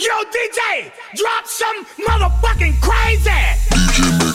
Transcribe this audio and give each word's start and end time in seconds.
Yo, 0.00 0.14
DJ, 0.32 0.90
drop 1.14 1.46
some 1.46 1.84
motherfucking 2.06 2.80
crazy. 2.80 3.30
DJ 3.70 4.29